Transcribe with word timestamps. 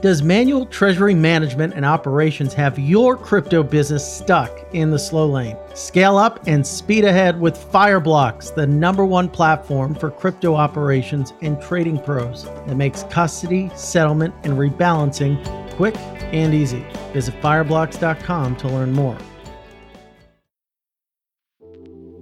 Does 0.00 0.22
manual 0.22 0.66
treasury 0.66 1.14
management 1.14 1.74
and 1.74 1.84
operations 1.84 2.52
have 2.54 2.78
your 2.78 3.16
crypto 3.16 3.62
business 3.62 4.04
stuck 4.06 4.50
in 4.72 4.90
the 4.90 4.98
slow 4.98 5.26
lane? 5.26 5.56
Scale 5.74 6.18
up 6.18 6.40
and 6.46 6.66
speed 6.66 7.04
ahead 7.04 7.40
with 7.40 7.56
Fireblocks, 7.56 8.54
the 8.54 8.66
number 8.66 9.04
one 9.04 9.28
platform 9.28 9.94
for 9.94 10.10
crypto 10.10 10.54
operations 10.54 11.32
and 11.42 11.60
trading 11.62 11.98
pros 11.98 12.44
that 12.44 12.76
makes 12.76 13.04
custody, 13.04 13.70
settlement, 13.74 14.34
and 14.42 14.54
rebalancing 14.58 15.42
quick 15.76 15.96
and 15.96 16.52
easy. 16.52 16.84
Visit 17.12 17.40
fireblocks.com 17.40 18.56
to 18.56 18.68
learn 18.68 18.92
more. 18.92 19.16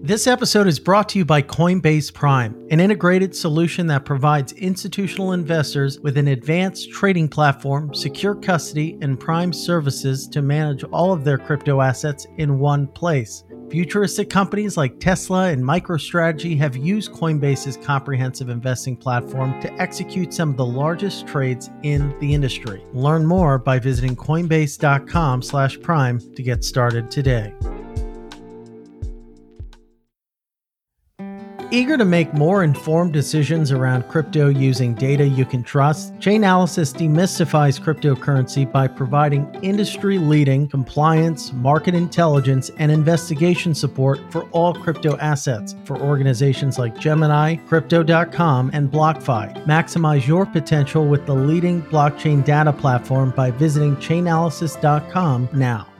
This 0.05 0.27
episode 0.27 0.66
is 0.66 0.80
brought 0.80 1.09
to 1.11 1.19
you 1.19 1.25
by 1.25 1.43
Coinbase 1.43 2.12
Prime, 2.12 2.66
an 2.73 2.80
integrated 2.80 3.37
solution 3.37 3.87
that 3.87 4.05
provides 4.05 4.51
institutional 4.55 5.30
investors 5.30 6.01
with 6.01 6.19
an 6.19 6.27
advanced 6.27 6.91
trading 6.91 7.29
platform, 7.29 7.95
secure 7.95 8.34
custody, 8.34 8.98
and 9.01 9.20
prime 9.20 9.52
services 9.52 10.27
to 10.27 10.43
manage 10.43 10.83
all 10.83 11.12
of 11.12 11.23
their 11.23 11.38
crypto 11.38 11.80
assets 11.80 12.27
in 12.38 12.59
one 12.59 12.88
place. 12.88 13.45
Futuristic 13.70 14.29
companies 14.29 14.77
like 14.77 14.98
Tesla 14.98 15.51
and 15.51 15.62
MicroStrategy 15.62 16.59
have 16.59 16.77
used 16.77 17.12
Coinbase's 17.12 17.77
comprehensive 17.77 18.48
investing 18.48 18.96
platform 18.96 19.60
to 19.60 19.73
execute 19.74 20.34
some 20.34 20.51
of 20.51 20.57
the 20.57 20.66
largest 20.66 21.29
trades 21.29 21.71
in 21.84 22.12
the 22.19 22.34
industry. 22.34 22.84
Learn 22.93 23.24
more 23.24 23.57
by 23.57 23.79
visiting 23.79 24.16
coinbase.com/prime 24.16 26.34
to 26.34 26.43
get 26.43 26.65
started 26.65 27.09
today. 27.09 27.55
Eager 31.72 31.96
to 31.96 32.04
make 32.04 32.34
more 32.34 32.62
informed 32.62 33.14
decisions 33.14 33.72
around 33.72 34.06
crypto 34.06 34.48
using 34.48 34.92
data 34.92 35.26
you 35.26 35.46
can 35.46 35.62
trust, 35.62 36.12
Chainalysis 36.18 36.95
demystifies 36.95 37.80
cryptocurrency 37.80 38.70
by 38.70 38.86
providing 38.86 39.50
industry 39.62 40.18
leading 40.18 40.68
compliance, 40.68 41.51
market 41.54 41.95
intelligence, 41.95 42.70
and 42.76 42.92
investigation 42.92 43.74
support 43.74 44.20
for 44.30 44.45
all 44.51 44.74
crypto 44.74 45.16
assets 45.16 45.74
for 45.87 45.98
organizations 45.98 46.79
like 46.79 46.98
Gemini, 46.98 47.56
Crypto.com, 47.56 48.70
and 48.74 48.92
BlockFi. 48.92 49.64
Maximize 49.64 50.26
your 50.26 50.45
potential 50.45 51.07
with 51.07 51.24
the 51.24 51.34
leading 51.34 51.80
blockchain 51.84 52.45
data 52.45 52.74
platform 52.74 53.32
by 53.34 53.51
visiting 53.51 53.96
Chainalysis.com 53.96 55.48
now. 55.54 55.91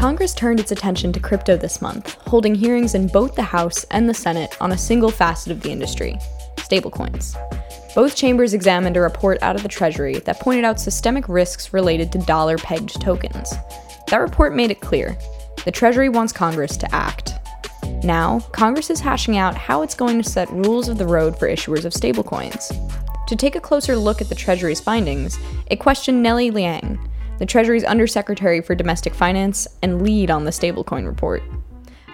Congress 0.00 0.32
turned 0.32 0.58
its 0.58 0.72
attention 0.72 1.12
to 1.12 1.20
crypto 1.20 1.58
this 1.58 1.82
month, 1.82 2.14
holding 2.26 2.54
hearings 2.54 2.94
in 2.94 3.06
both 3.06 3.34
the 3.34 3.42
House 3.42 3.84
and 3.90 4.08
the 4.08 4.14
Senate 4.14 4.56
on 4.58 4.72
a 4.72 4.78
single 4.78 5.10
facet 5.10 5.52
of 5.52 5.60
the 5.60 5.70
industry 5.70 6.16
stablecoins. 6.56 7.36
Both 7.94 8.16
chambers 8.16 8.54
examined 8.54 8.96
a 8.96 9.02
report 9.02 9.42
out 9.42 9.56
of 9.56 9.62
the 9.62 9.68
Treasury 9.68 10.14
that 10.20 10.40
pointed 10.40 10.64
out 10.64 10.80
systemic 10.80 11.28
risks 11.28 11.74
related 11.74 12.10
to 12.12 12.18
dollar 12.20 12.56
pegged 12.56 12.98
tokens. 13.02 13.52
That 14.08 14.22
report 14.22 14.54
made 14.54 14.70
it 14.70 14.80
clear 14.80 15.18
the 15.66 15.70
Treasury 15.70 16.08
wants 16.08 16.32
Congress 16.32 16.78
to 16.78 16.94
act. 16.94 17.34
Now, 18.02 18.40
Congress 18.52 18.88
is 18.88 19.00
hashing 19.00 19.36
out 19.36 19.54
how 19.54 19.82
it's 19.82 19.94
going 19.94 20.22
to 20.22 20.26
set 20.26 20.48
rules 20.48 20.88
of 20.88 20.96
the 20.96 21.06
road 21.06 21.38
for 21.38 21.46
issuers 21.46 21.84
of 21.84 21.92
stablecoins. 21.92 22.72
To 23.26 23.36
take 23.36 23.54
a 23.54 23.60
closer 23.60 23.96
look 23.96 24.22
at 24.22 24.30
the 24.30 24.34
Treasury's 24.34 24.80
findings, 24.80 25.38
it 25.66 25.76
questioned 25.76 26.22
Nellie 26.22 26.50
Liang, 26.50 26.98
the 27.40 27.46
Treasury's 27.46 27.84
Undersecretary 27.84 28.60
for 28.60 28.74
Domestic 28.74 29.14
Finance 29.14 29.66
and 29.82 30.02
lead 30.02 30.30
on 30.30 30.44
the 30.44 30.50
stablecoin 30.50 31.06
report. 31.06 31.42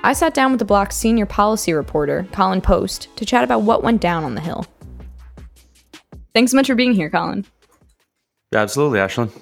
I 0.04 0.12
sat 0.12 0.34
down 0.34 0.52
with 0.52 0.60
the 0.60 0.64
block's 0.64 0.96
senior 0.96 1.26
policy 1.26 1.72
reporter, 1.72 2.28
Kollen 2.30 2.62
Post, 2.62 3.08
to 3.16 3.26
chat 3.26 3.42
about 3.42 3.62
what 3.62 3.82
went 3.82 4.00
down 4.00 4.22
on 4.22 4.36
the 4.36 4.40
Hill. 4.40 4.64
Thanks 6.32 6.52
so 6.52 6.56
much 6.56 6.68
for 6.68 6.76
being 6.76 6.92
here, 6.92 7.10
Kollen. 7.10 7.44
Absolutely, 8.54 9.00
Aislinn. 9.00 9.32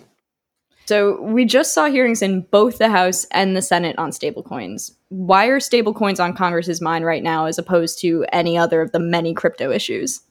So, 0.86 1.20
we 1.20 1.44
just 1.44 1.74
saw 1.74 1.86
hearings 1.86 2.22
in 2.22 2.42
both 2.50 2.78
the 2.78 2.88
House 2.88 3.26
and 3.30 3.54
the 3.54 3.62
Senate 3.62 3.98
on 3.98 4.10
stablecoins. 4.10 4.90
Why 5.08 5.46
are 5.46 5.60
stablecoins 5.60 6.22
on 6.22 6.34
Congress's 6.34 6.80
mind 6.80 7.04
right 7.04 7.22
now 7.22 7.44
as 7.44 7.58
opposed 7.58 8.00
to 8.00 8.24
any 8.32 8.56
other 8.56 8.80
of 8.80 8.92
the 8.92 8.98
many 8.98 9.34
crypto 9.34 9.70
issues? 9.70 10.22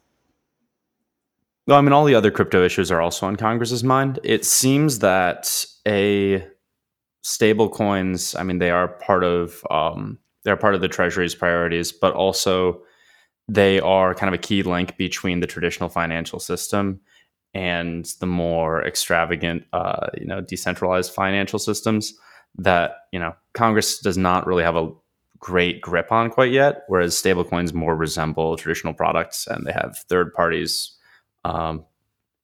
Well, 1.67 1.77
I 1.77 1.81
mean, 1.81 1.93
all 1.93 2.05
the 2.05 2.15
other 2.15 2.31
crypto 2.31 2.63
issues 2.63 2.91
are 2.91 3.01
also 3.01 3.25
on 3.25 3.37
Congress's 3.37 3.83
mind. 3.83 4.19
It 4.23 4.45
seems 4.45 4.99
that 4.99 5.65
a 5.87 6.45
stable 7.23 7.69
coins, 7.69 8.35
I 8.35 8.43
mean, 8.43 8.59
they 8.59 8.71
are 8.71 8.89
part 8.89 9.23
of 9.23 9.65
um, 9.71 10.19
they're 10.43 10.57
part 10.57 10.75
of 10.75 10.81
the 10.81 10.89
Treasury's 10.89 11.35
priorities, 11.35 11.91
but 11.91 12.13
also 12.13 12.81
they 13.47 13.79
are 13.79 14.15
kind 14.15 14.33
of 14.33 14.39
a 14.39 14.41
key 14.41 14.63
link 14.63 14.97
between 14.97 15.39
the 15.39 15.47
traditional 15.47 15.89
financial 15.89 16.39
system 16.39 16.99
and 17.53 18.05
the 18.19 18.25
more 18.25 18.83
extravagant, 18.85 19.63
uh, 19.73 20.07
you 20.17 20.25
know, 20.25 20.41
decentralized 20.41 21.13
financial 21.13 21.59
systems 21.59 22.13
that 22.57 22.97
you 23.11 23.19
know 23.19 23.33
Congress 23.53 23.99
does 23.99 24.17
not 24.17 24.47
really 24.47 24.63
have 24.63 24.75
a 24.75 24.91
great 25.39 25.81
grip 25.81 26.11
on 26.11 26.29
quite 26.29 26.51
yet. 26.51 26.83
Whereas 26.87 27.15
stablecoins 27.15 27.73
more 27.73 27.95
resemble 27.95 28.57
traditional 28.57 28.93
products, 28.93 29.47
and 29.47 29.65
they 29.65 29.73
have 29.73 29.97
third 30.09 30.33
parties 30.33 30.97
um, 31.43 31.85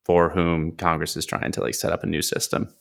for 0.06 0.30
whom 0.30 0.72
Congress 0.74 1.16
is 1.16 1.26
trying 1.26 1.52
to 1.52 1.62
like 1.62 1.76
set 1.76 1.92
up 1.92 2.04
a 2.04 2.08
new 2.08 2.22
system. 2.22 2.74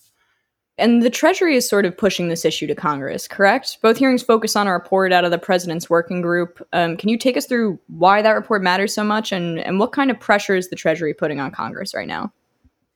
And 0.78 1.02
the 1.02 1.10
Treasury 1.10 1.56
is 1.56 1.68
sort 1.68 1.84
of 1.84 1.96
pushing 1.96 2.28
this 2.28 2.44
issue 2.44 2.68
to 2.68 2.74
Congress, 2.74 3.26
correct? 3.26 3.78
Both 3.82 3.96
hearings 3.96 4.22
focus 4.22 4.54
on 4.54 4.68
a 4.68 4.72
report 4.72 5.12
out 5.12 5.24
of 5.24 5.32
the 5.32 5.38
president's 5.38 5.90
working 5.90 6.22
group. 6.22 6.64
Um, 6.72 6.96
can 6.96 7.08
you 7.08 7.18
take 7.18 7.36
us 7.36 7.46
through 7.46 7.80
why 7.88 8.22
that 8.22 8.30
report 8.30 8.62
matters 8.62 8.94
so 8.94 9.02
much 9.02 9.32
and, 9.32 9.58
and 9.58 9.80
what 9.80 9.90
kind 9.90 10.08
of 10.10 10.20
pressure 10.20 10.54
is 10.54 10.70
the 10.70 10.76
Treasury 10.76 11.14
putting 11.14 11.40
on 11.40 11.50
Congress 11.50 11.94
right 11.94 12.06
now? 12.06 12.32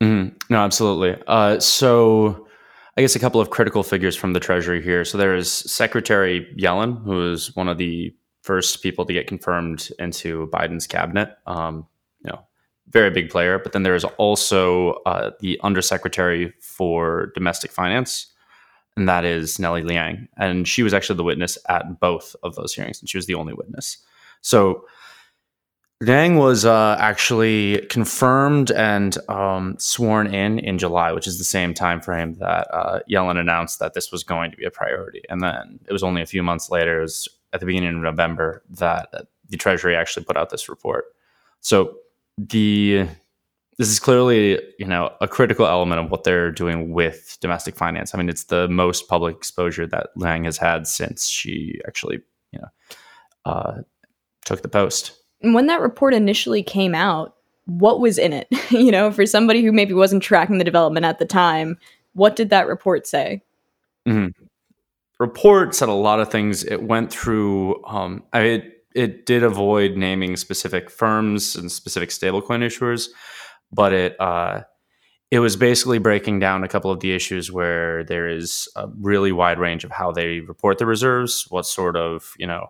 Mm-hmm. 0.01 0.37
No, 0.49 0.59
absolutely. 0.59 1.21
Uh, 1.27 1.59
so, 1.59 2.47
I 2.97 3.01
guess 3.01 3.17
a 3.17 3.21
couple 3.21 3.41
of 3.41 3.51
critical 3.51 3.83
figures 3.83 4.15
from 4.15 4.33
the 4.33 4.41
Treasury 4.41 4.83
here. 4.83 5.05
So, 5.05 5.19
there 5.19 5.35
is 5.35 5.51
Secretary 5.51 6.55
Yellen, 6.59 7.03
who 7.05 7.33
is 7.33 7.55
one 7.57 7.69
of 7.69 7.79
the 7.79 8.15
first 8.43 8.83
people 8.83 9.07
to 9.07 9.13
get 9.13 9.27
confirmed 9.27 9.91
into 9.99 10.49
Biden's 10.53 10.87
cabinet. 10.87 11.37
Um, 11.47 11.87
very 12.93 13.11
big 13.11 13.31
player. 13.31 13.59
But 13.59 13.73
then 13.73 13.83
there 13.83 13.95
is 13.95 14.05
also 14.05 14.93
uh, 15.07 15.31
the 15.41 15.59
Undersecretary 15.63 16.53
for 16.61 17.33
Domestic 17.35 17.71
Finance, 17.71 18.27
and 18.97 19.09
that 19.09 19.25
is 19.25 19.59
Nellie 19.59 19.83
Liang. 19.83 20.29
And 20.37 20.69
she 20.69 20.83
was 20.83 20.95
actually 20.95 21.17
the 21.17 21.25
witness 21.25 21.59
at 21.69 22.01
both 22.01 22.37
of 22.43 22.55
those 22.55 22.75
hearings, 22.75 23.01
and 23.01 23.09
she 23.09 23.19
was 23.19 23.27
the 23.27 23.35
only 23.35 23.55
witness. 23.55 23.99
So 24.43 24.85
Liang 26.03 26.37
was 26.37 26.65
uh, 26.65 26.97
actually 26.99 27.87
confirmed 27.87 28.73
and 28.73 29.17
um, 29.29 29.77
sworn 29.79 30.35
in 30.35 30.59
in 30.59 30.77
July, 30.77 31.13
which 31.13 31.29
is 31.29 31.39
the 31.39 31.45
same 31.45 31.75
time 31.75 32.01
frame 32.01 32.35
that 32.35 32.67
uh, 32.75 32.99
Yellen 33.09 33.39
announced 33.39 33.79
that 33.79 33.95
this 33.95 34.11
was 34.11 34.25
going 34.25 34.51
to 34.51 34.57
be 34.57 34.65
a 34.65 34.71
priority. 34.71 35.23
And 35.29 35.41
then 35.41 35.79
it 35.87 35.93
was 35.93 36.03
only 36.03 36.21
a 36.21 36.27
few 36.27 36.43
months 36.43 36.71
later, 36.71 36.99
it 36.99 37.03
was 37.03 37.29
at 37.53 37.61
the 37.61 37.67
beginning 37.67 37.95
of 37.95 38.03
November, 38.03 38.65
that 38.71 39.11
the 39.49 39.57
Treasury 39.57 39.95
actually 39.95 40.25
put 40.25 40.37
out 40.37 40.51
this 40.51 40.69
report. 40.69 41.05
So 41.61 41.99
the 42.39 43.07
this 43.79 43.89
is 43.89 43.99
clearly 43.99 44.61
you 44.79 44.87
know 44.87 45.13
a 45.21 45.29
critical 45.29 45.67
element 45.67 46.01
of 46.01 46.11
what 46.11 46.25
they're 46.25 46.51
doing 46.51 46.93
with 46.93 47.39
domestic 47.41 47.77
finance. 47.77 48.15
I 48.15 48.19
mean, 48.19 48.29
it's 48.29 48.45
the 48.45 48.69
most 48.69 49.09
public 49.09 49.37
exposure 49.37 49.87
that 49.87 50.09
Liang 50.17 50.45
has 50.45 50.59
had 50.59 50.87
since 50.87 51.29
she 51.29 51.81
actually 51.87 52.21
you 52.53 52.61
know 52.61 52.69
uh, 53.45 53.83
took 54.45 54.63
the 54.63 54.69
post. 54.69 55.19
And 55.43 55.55
when 55.55 55.67
that 55.67 55.81
report 55.81 56.15
initially 56.15 56.63
came 56.63 56.95
out, 56.95 57.35
what 57.67 58.01
was 58.01 58.19
in 58.19 58.33
it? 58.33 58.49
you 58.71 58.91
know, 58.91 59.11
for 59.11 59.27
somebody 59.27 59.63
who 59.63 59.73
maybe 59.73 59.95
wasn't 59.95 60.23
tracking 60.23 60.59
the 60.59 60.65
development 60.65 61.07
at 61.07 61.19
the 61.19 61.27
time, 61.27 61.79
what 62.15 62.37
did 62.37 62.51
that 62.51 62.67
report 62.67 63.07
say? 63.07 63.43
Mm-hmm. 64.07 64.45
Report 65.19 65.75
said 65.75 65.89
a 65.89 65.93
lot 65.93 66.21
of 66.21 66.31
things. 66.31 66.65
It 66.65 66.83
went 66.83 67.13
through. 67.13 67.85
Um, 67.85 68.25
I, 68.33 68.65
it 68.95 69.27
did 69.27 69.43
avoid 69.43 69.97
naming 69.97 70.37
specific 70.37 70.91
firms 70.91 71.57
and 71.57 71.71
specific 71.71 72.11
stablecoin 72.11 72.61
issuers, 72.61 73.09
but 73.73 73.93
it 73.93 74.21
uh, 74.21 74.63
it 75.31 75.39
was 75.39 75.57
basically 75.57 75.99
breaking 75.99 76.41
down 76.41 76.63
a 76.63 76.69
couple 76.69 76.91
of 76.91 77.01
the 77.01 77.15
issues 77.15 77.51
where 77.51 78.05
there 78.05 78.29
is 78.29 78.69
a 78.77 78.87
really 79.01 79.33
wide 79.33 79.59
range 79.59 79.83
of 79.83 79.91
how 79.91 80.13
they 80.13 80.41
report 80.41 80.77
the 80.77 80.87
reserves, 80.87 81.47
what 81.49 81.67
sort 81.67 81.97
of 81.97 82.33
you 82.39 82.47
know 82.47 82.67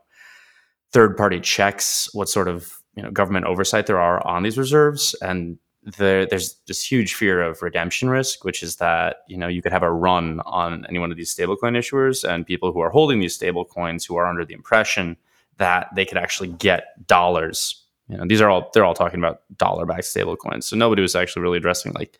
third 0.93 1.17
party 1.17 1.41
checks, 1.41 2.09
what 2.13 2.29
sort 2.29 2.49
of 2.49 2.79
you 2.95 3.03
know 3.03 3.11
government 3.11 3.47
oversight 3.47 3.87
there 3.87 4.01
are 4.01 4.25
on 4.27 4.43
these 4.43 4.59
reserves, 4.59 5.15
and 5.23 5.59
there, 5.99 6.25
there's 6.25 6.55
this 6.69 6.85
huge 6.85 7.15
fear 7.15 7.43
of 7.43 7.61
redemption 7.63 8.09
risk, 8.09 8.45
which 8.45 8.63
is 8.63 8.77
that 8.77 9.17
you 9.27 9.37
know 9.37 9.49
you 9.49 9.61
could 9.63 9.73
have 9.73 9.83
a 9.83 9.93
run 9.93 10.41
on 10.47 10.87
any 10.89 10.99
one 10.99 11.11
of 11.11 11.17
these 11.17 11.35
stablecoin 11.35 11.77
issuers 11.77 12.23
and 12.23 12.47
people 12.47 12.73
who 12.73 12.81
are 12.81 12.91
holding 12.91 13.19
these 13.19 13.37
stablecoins 13.37 14.07
who 14.07 14.17
are 14.17 14.27
under 14.27 14.45
the 14.45 14.55
impression 14.55 15.17
that 15.59 15.89
they 15.95 16.05
could 16.05 16.19
actually 16.19 16.49
get 16.49 17.07
dollars. 17.07 17.85
You 18.09 18.17
know, 18.17 18.25
these 18.27 18.41
are 18.41 18.51
all 18.51 18.71
they're 18.75 18.85
all 18.85 18.95
talking 18.95 19.21
about 19.21 19.43
dollar 19.57 19.87
backed 19.87 20.05
stablecoins. 20.05 20.65
So 20.65 20.77
nobody 20.77 21.03
was 21.03 21.15
actually 21.15 21.43
really 21.43 21.59
addressing 21.59 21.93
like 21.93 22.19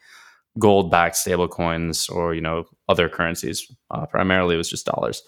gold 0.59 0.91
backed 0.91 1.17
stablecoins 1.17 2.11
or 2.11 2.35
you 2.35 2.41
know 2.41 2.65
other 2.89 3.09
currencies. 3.09 3.71
Uh, 3.91 4.07
primarily, 4.07 4.55
it 4.55 4.59
was 4.59 4.71
just 4.71 4.87
dollars. 4.87 5.23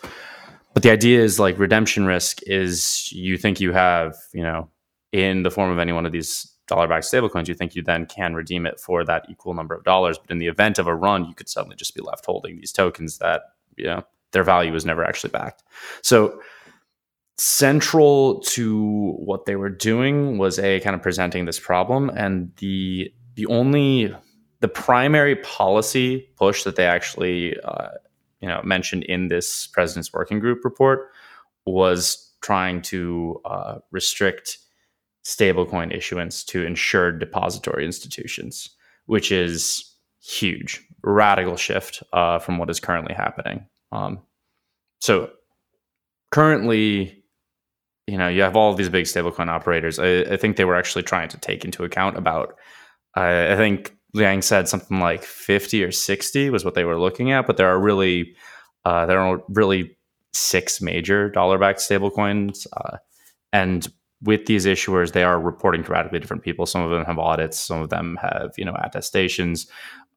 But 0.72 0.82
the 0.82 0.90
idea 0.90 1.22
is 1.22 1.38
like 1.38 1.58
redemption 1.58 2.04
risk 2.04 2.40
is 2.46 3.12
you 3.12 3.38
think 3.38 3.60
you 3.60 3.72
have 3.72 4.16
you 4.32 4.42
know 4.42 4.68
in 5.12 5.42
the 5.42 5.50
form 5.50 5.70
of 5.70 5.78
any 5.78 5.92
one 5.92 6.06
of 6.06 6.12
these 6.12 6.50
dollar 6.66 6.88
backed 6.88 7.06
stablecoins, 7.06 7.46
you 7.46 7.54
think 7.54 7.74
you 7.74 7.82
then 7.82 8.06
can 8.06 8.34
redeem 8.34 8.66
it 8.66 8.80
for 8.80 9.04
that 9.04 9.26
equal 9.28 9.54
number 9.54 9.74
of 9.74 9.84
dollars. 9.84 10.18
But 10.18 10.30
in 10.30 10.38
the 10.38 10.46
event 10.46 10.78
of 10.78 10.86
a 10.86 10.94
run, 10.94 11.24
you 11.26 11.34
could 11.34 11.48
suddenly 11.48 11.76
just 11.76 11.94
be 11.94 12.00
left 12.00 12.24
holding 12.24 12.56
these 12.56 12.72
tokens 12.72 13.18
that 13.18 13.42
you 13.76 13.84
know 13.84 14.04
their 14.32 14.44
value 14.44 14.72
was 14.72 14.84
never 14.84 15.04
actually 15.04 15.30
backed. 15.30 15.62
So 16.02 16.40
central 17.36 18.40
to 18.40 19.12
what 19.18 19.44
they 19.44 19.56
were 19.56 19.70
doing 19.70 20.38
was 20.38 20.58
a 20.58 20.80
kind 20.80 20.94
of 20.94 21.02
presenting 21.02 21.44
this 21.44 21.58
problem 21.58 22.10
and 22.10 22.52
the 22.58 23.12
the 23.34 23.46
only 23.46 24.14
the 24.60 24.68
primary 24.68 25.34
policy 25.36 26.28
push 26.36 26.62
that 26.62 26.76
they 26.76 26.86
actually 26.86 27.58
uh, 27.64 27.88
you 28.40 28.48
know 28.48 28.60
mentioned 28.62 29.02
in 29.04 29.28
this 29.28 29.66
president's 29.66 30.12
working 30.12 30.38
group 30.38 30.64
report 30.64 31.10
was 31.66 32.32
trying 32.40 32.82
to 32.82 33.40
uh, 33.46 33.78
restrict 33.90 34.58
stablecoin 35.24 35.94
issuance 35.94 36.44
to 36.44 36.64
insured 36.64 37.18
depository 37.18 37.84
institutions, 37.84 38.68
which 39.06 39.32
is 39.32 39.94
huge, 40.22 40.86
radical 41.02 41.56
shift 41.56 42.02
uh, 42.12 42.38
from 42.38 42.58
what 42.58 42.68
is 42.68 42.80
currently 42.80 43.14
happening. 43.14 43.66
Um, 43.92 44.20
so 45.00 45.30
currently, 46.30 47.23
you 48.06 48.18
know, 48.18 48.28
you 48.28 48.42
have 48.42 48.56
all 48.56 48.74
these 48.74 48.88
big 48.88 49.06
stablecoin 49.06 49.48
operators. 49.48 49.98
I, 49.98 50.20
I, 50.22 50.36
think 50.36 50.56
they 50.56 50.64
were 50.64 50.76
actually 50.76 51.04
trying 51.04 51.28
to 51.30 51.38
take 51.38 51.64
into 51.64 51.84
account 51.84 52.18
about, 52.18 52.56
uh, 53.16 53.48
I 53.50 53.56
think 53.56 53.96
Liang 54.12 54.42
said 54.42 54.68
something 54.68 55.00
like 55.00 55.22
50 55.22 55.82
or 55.82 55.90
60 55.90 56.50
was 56.50 56.64
what 56.64 56.74
they 56.74 56.84
were 56.84 56.98
looking 56.98 57.32
at, 57.32 57.46
but 57.46 57.56
there 57.56 57.68
are 57.68 57.78
really, 57.78 58.34
uh, 58.84 59.06
there 59.06 59.20
are 59.20 59.42
really 59.48 59.96
six 60.32 60.80
major 60.82 61.30
dollar 61.30 61.58
backed 61.58 61.80
stablecoins. 61.80 62.66
Uh, 62.76 62.98
and 63.52 63.88
with 64.22 64.46
these 64.46 64.66
issuers, 64.66 65.12
they 65.12 65.22
are 65.22 65.40
reporting 65.40 65.82
to 65.84 65.92
radically 65.92 66.18
different 66.18 66.42
people. 66.42 66.66
Some 66.66 66.82
of 66.82 66.90
them 66.90 67.04
have 67.04 67.18
audits, 67.18 67.58
some 67.58 67.80
of 67.80 67.90
them 67.90 68.18
have, 68.20 68.52
you 68.58 68.64
know, 68.64 68.76
attestations. 68.82 69.66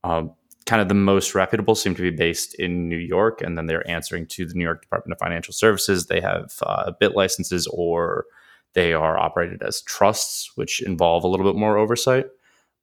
Um, 0.03 0.33
kind 0.67 0.81
of 0.81 0.89
the 0.89 0.93
most 0.93 1.33
reputable 1.33 1.73
seem 1.73 1.95
to 1.95 2.01
be 2.01 2.11
based 2.11 2.53
in 2.55 2.87
New 2.89 2.97
York, 2.97 3.41
and 3.41 3.57
then 3.57 3.65
they're 3.65 3.89
answering 3.89 4.27
to 4.27 4.45
the 4.45 4.53
New 4.53 4.63
York 4.63 4.81
Department 4.81 5.13
of 5.13 5.19
Financial 5.19 5.53
Services. 5.53 6.05
They 6.05 6.21
have 6.21 6.53
uh, 6.61 6.91
BitLicenses, 7.01 7.67
or 7.71 8.25
they 8.73 8.93
are 8.93 9.17
operated 9.17 9.63
as 9.63 9.81
trusts, 9.81 10.51
which 10.55 10.81
involve 10.81 11.23
a 11.23 11.27
little 11.27 11.45
bit 11.45 11.57
more 11.57 11.77
oversight. 11.77 12.27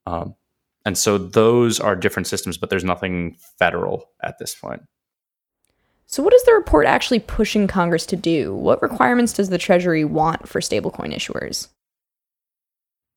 Um, 0.07 0.35
and 0.83 0.97
so 0.97 1.17
those 1.17 1.79
are 1.79 1.95
different 1.95 2.27
systems, 2.27 2.57
but 2.57 2.69
there's 2.69 2.83
nothing 2.83 3.37
federal 3.57 4.09
at 4.21 4.39
this 4.39 4.53
point. 4.53 4.81
So, 6.07 6.21
what 6.21 6.33
is 6.33 6.43
the 6.43 6.53
report 6.53 6.85
actually 6.85 7.19
pushing 7.19 7.67
Congress 7.67 8.05
to 8.07 8.15
do? 8.15 8.53
What 8.53 8.81
requirements 8.81 9.33
does 9.33 9.49
the 9.49 9.57
Treasury 9.57 10.05
want 10.05 10.47
for 10.47 10.59
stablecoin 10.59 11.13
issuers? 11.15 11.69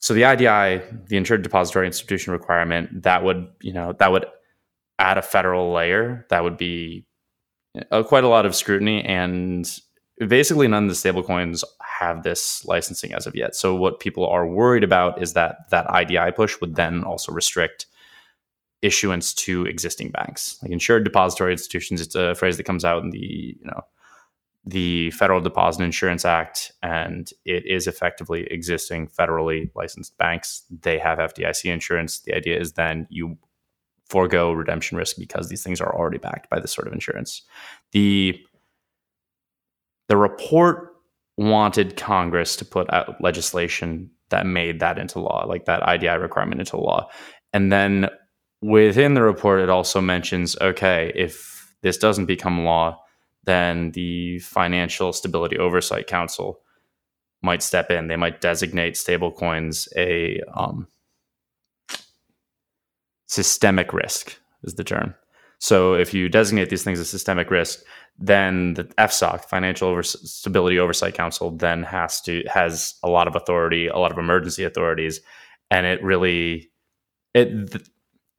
So 0.00 0.14
the 0.14 0.24
IDI, 0.24 0.82
the 1.08 1.16
Insured 1.16 1.42
Depository 1.42 1.86
Institution 1.86 2.32
requirement, 2.32 3.02
that 3.02 3.24
would 3.24 3.48
you 3.60 3.72
know 3.72 3.92
that 3.94 4.12
would 4.12 4.26
add 4.98 5.18
a 5.18 5.22
federal 5.22 5.72
layer 5.72 6.26
that 6.30 6.42
would 6.42 6.56
be 6.56 7.06
uh, 7.90 8.02
quite 8.02 8.24
a 8.24 8.28
lot 8.28 8.46
of 8.46 8.54
scrutiny 8.54 9.04
and 9.04 9.80
basically 10.26 10.66
none 10.66 10.84
of 10.84 10.88
the 10.88 10.94
stablecoins 10.94 11.62
have 11.80 12.22
this 12.22 12.64
licensing 12.64 13.12
as 13.14 13.26
of 13.26 13.34
yet. 13.34 13.54
So 13.54 13.74
what 13.74 14.00
people 14.00 14.26
are 14.26 14.46
worried 14.46 14.84
about 14.84 15.22
is 15.22 15.34
that 15.34 15.70
that 15.70 15.86
idi 15.86 16.34
push 16.34 16.60
would 16.60 16.74
then 16.74 17.04
also 17.04 17.32
restrict 17.32 17.86
issuance 18.82 19.34
to 19.34 19.66
existing 19.66 20.10
banks. 20.10 20.58
Like 20.62 20.72
insured 20.72 21.04
depository 21.04 21.52
institutions 21.52 22.00
it's 22.00 22.14
a 22.14 22.34
phrase 22.34 22.56
that 22.56 22.64
comes 22.64 22.84
out 22.84 23.02
in 23.02 23.10
the 23.10 23.18
you 23.18 23.64
know 23.64 23.82
the 24.64 25.10
federal 25.12 25.40
deposit 25.40 25.82
insurance 25.82 26.24
act 26.24 26.72
and 26.82 27.30
it 27.44 27.64
is 27.64 27.86
effectively 27.86 28.46
existing 28.50 29.08
federally 29.08 29.70
licensed 29.74 30.16
banks. 30.18 30.62
They 30.82 30.98
have 30.98 31.18
fdic 31.18 31.72
insurance. 31.72 32.20
The 32.20 32.34
idea 32.34 32.60
is 32.60 32.72
then 32.72 33.06
you 33.08 33.38
forego 34.08 34.52
redemption 34.52 34.96
risk 34.96 35.16
because 35.18 35.48
these 35.48 35.62
things 35.62 35.80
are 35.80 35.94
already 35.94 36.18
backed 36.18 36.48
by 36.50 36.60
this 36.60 36.72
sort 36.72 36.86
of 36.86 36.92
insurance. 36.92 37.42
The 37.92 38.38
the 40.08 40.16
report 40.16 40.94
wanted 41.36 41.96
Congress 41.96 42.56
to 42.56 42.64
put 42.64 42.92
out 42.92 43.20
legislation 43.20 44.10
that 44.30 44.46
made 44.46 44.80
that 44.80 44.98
into 44.98 45.20
law, 45.20 45.44
like 45.46 45.66
that 45.66 45.86
IDI 45.86 46.08
requirement 46.18 46.60
into 46.60 46.76
law. 46.76 47.08
And 47.52 47.70
then 47.70 48.08
within 48.60 49.14
the 49.14 49.22
report, 49.22 49.60
it 49.60 49.70
also 49.70 50.00
mentions 50.00 50.56
okay, 50.60 51.12
if 51.14 51.74
this 51.82 51.98
doesn't 51.98 52.26
become 52.26 52.64
law, 52.64 53.00
then 53.44 53.92
the 53.92 54.38
Financial 54.40 55.12
Stability 55.12 55.58
Oversight 55.58 56.06
Council 56.06 56.60
might 57.42 57.62
step 57.62 57.90
in. 57.90 58.08
They 58.08 58.16
might 58.16 58.40
designate 58.40 58.94
stablecoins 58.94 59.88
a 59.96 60.42
um, 60.54 60.88
systemic 63.28 63.92
risk 63.92 64.38
is 64.64 64.74
the 64.74 64.84
term. 64.84 65.14
So 65.60 65.94
if 65.94 66.14
you 66.14 66.28
designate 66.28 66.70
these 66.70 66.84
things 66.84 67.00
as 67.00 67.10
systemic 67.10 67.50
risk, 67.50 67.80
then 68.18 68.74
the 68.74 68.84
FSOC, 68.84 69.44
Financial 69.44 69.88
Over- 69.88 70.02
Stability 70.02 70.78
Oversight 70.78 71.14
Council, 71.14 71.50
then 71.50 71.82
has 71.84 72.20
to 72.22 72.42
has 72.48 72.94
a 73.02 73.08
lot 73.08 73.28
of 73.28 73.36
authority, 73.36 73.86
a 73.86 73.96
lot 73.96 74.10
of 74.12 74.18
emergency 74.18 74.64
authorities, 74.64 75.20
and 75.70 75.86
it 75.86 76.02
really 76.02 76.70
it 77.34 77.48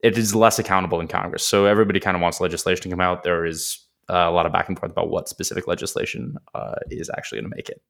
it 0.02 0.18
is 0.18 0.34
less 0.34 0.60
accountable 0.60 1.00
in 1.00 1.08
Congress. 1.08 1.46
So 1.46 1.66
everybody 1.66 2.00
kind 2.00 2.16
of 2.16 2.22
wants 2.22 2.40
legislation 2.40 2.84
to 2.84 2.90
come 2.90 3.02
out. 3.02 3.24
There 3.24 3.46
is 3.46 3.80
uh, 4.10 4.16
a 4.28 4.32
lot 4.32 4.46
of 4.46 4.54
back 4.54 4.70
and 4.70 4.80
forth 4.80 4.92
about 4.92 5.10
what 5.10 5.30
specific 5.30 5.68
legislation 5.68 6.36
uh, 6.56 6.76
is 6.90 7.10
actually 7.18 7.42
going 7.42 7.52
to 7.52 7.56
make 7.56 7.70
it. 7.70 7.82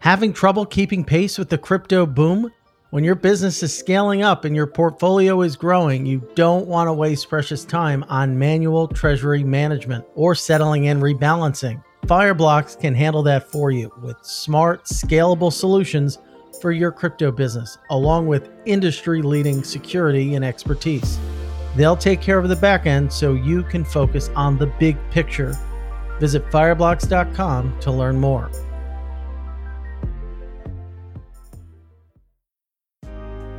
Having 0.00 0.34
trouble 0.34 0.66
keeping 0.66 1.04
pace 1.04 1.38
with 1.38 1.48
the 1.48 1.58
crypto 1.58 2.04
boom? 2.06 2.52
When 2.92 3.04
your 3.04 3.14
business 3.14 3.62
is 3.62 3.74
scaling 3.74 4.20
up 4.20 4.44
and 4.44 4.54
your 4.54 4.66
portfolio 4.66 5.40
is 5.40 5.56
growing, 5.56 6.04
you 6.04 6.28
don't 6.34 6.66
want 6.66 6.88
to 6.88 6.92
waste 6.92 7.30
precious 7.30 7.64
time 7.64 8.04
on 8.10 8.38
manual 8.38 8.86
treasury 8.86 9.42
management 9.42 10.04
or 10.14 10.34
settling 10.34 10.88
and 10.88 11.00
rebalancing. 11.00 11.82
Fireblocks 12.04 12.78
can 12.78 12.94
handle 12.94 13.22
that 13.22 13.50
for 13.50 13.70
you 13.70 13.90
with 14.02 14.18
smart, 14.20 14.84
scalable 14.84 15.50
solutions 15.50 16.18
for 16.60 16.70
your 16.70 16.92
crypto 16.92 17.32
business, 17.32 17.78
along 17.88 18.26
with 18.26 18.50
industry 18.66 19.22
leading 19.22 19.64
security 19.64 20.34
and 20.34 20.44
expertise. 20.44 21.18
They'll 21.74 21.96
take 21.96 22.20
care 22.20 22.38
of 22.38 22.50
the 22.50 22.56
back 22.56 22.84
end 22.84 23.10
so 23.10 23.32
you 23.32 23.62
can 23.62 23.86
focus 23.86 24.28
on 24.36 24.58
the 24.58 24.66
big 24.66 24.98
picture. 25.10 25.56
Visit 26.20 26.44
fireblocks.com 26.50 27.80
to 27.80 27.90
learn 27.90 28.20
more. 28.20 28.50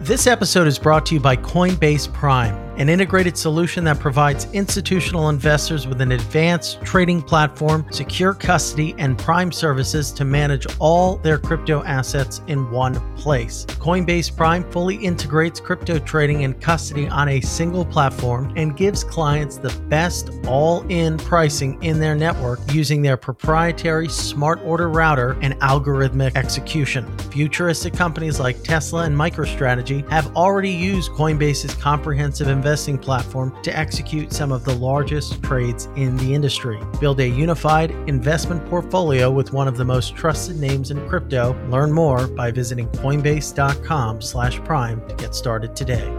This 0.04 0.28
episode 0.28 0.68
is 0.68 0.78
brought 0.78 1.06
to 1.06 1.14
you 1.14 1.22
by 1.22 1.38
Coinbase 1.38 2.12
Prime, 2.12 2.63
an 2.78 2.90
integrated 2.90 3.38
solution 3.38 3.84
that 3.84 4.00
provides 4.00 4.46
institutional 4.54 5.30
investors 5.30 5.88
with 5.88 6.02
an 6.02 6.12
advanced 6.12 6.82
trading 6.84 7.22
platform, 7.22 7.86
secure 7.92 8.34
custody, 8.34 8.96
and 8.98 9.18
prime 9.18 9.52
services 9.52 10.12
to 10.12 10.26
manage 10.26 10.66
all 10.80 11.18
their 11.18 11.38
crypto 11.38 11.84
assets 11.84 12.42
in 12.48 12.70
one 12.72 12.96
place. 13.16 13.66
Coinbase 13.66 14.36
Prime 14.36 14.70
fully 14.72 14.96
integrates 14.96 15.60
crypto 15.60 16.00
trading 16.00 16.44
and 16.44 16.60
custody 16.60 17.08
on 17.08 17.30
a 17.30 17.42
single 17.42 17.86
platform 17.86 18.52
and 18.56 18.76
gives 18.76 19.04
clients 19.04 19.58
the 19.58 19.70
best 19.88 20.32
all 20.48 20.82
in 20.90 21.18
pricing 21.18 21.82
in 21.84 22.00
their 22.00 22.16
network 22.16 22.60
using 22.74 23.02
their 23.02 23.18
proprietary 23.18 24.10
smart 24.10 24.60
order 24.64 24.90
router 24.90 25.38
and 25.42 25.54
algorithmic 25.60 26.36
execution. 26.36 27.06
Futuristic 27.30 27.94
companies 27.94 28.40
like 28.40 28.62
Tesla 28.64 29.04
and 29.04 29.16
MicroStrategy 29.16 30.10
have 30.10 30.36
already 30.36 30.72
used 30.72 31.12
Coinbase's 31.12 31.76
comprehensive 31.76 32.48
investing 32.64 32.98
platform 32.98 33.54
to 33.62 33.78
execute 33.78 34.32
some 34.32 34.54
of 34.54 34.64
the 34.64 34.74
largest 34.76 35.44
trades 35.44 35.90
in 35.98 36.16
the 36.16 36.34
industry. 36.34 36.80
Build 37.02 37.20
a 37.20 37.28
unified 37.28 37.92
investment 38.08 38.66
portfolio 38.70 39.30
with 39.30 39.52
one 39.52 39.68
of 39.68 39.76
the 39.76 39.84
most 39.84 40.16
trusted 40.16 40.56
names 40.56 40.90
in 40.90 41.06
crypto. 41.10 41.54
Learn 41.70 41.92
more 41.92 42.26
by 42.26 42.52
visiting 42.52 42.88
coinbase.com/prime 42.92 45.08
to 45.10 45.16
get 45.16 45.36
started 45.36 45.76
today. 45.76 46.10